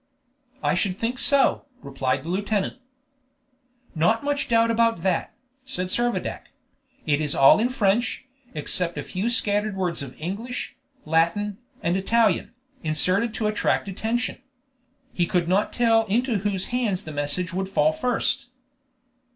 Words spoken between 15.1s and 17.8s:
He could not tell into whose hands the message would